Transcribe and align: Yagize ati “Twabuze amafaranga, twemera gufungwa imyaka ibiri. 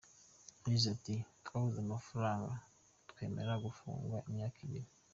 Yagize 0.63 0.87
ati 0.95 1.15
“Twabuze 1.45 1.79
amafaranga, 1.81 2.53
twemera 3.09 3.53
gufungwa 3.65 4.17
imyaka 4.29 4.57
ibiri. 4.67 4.89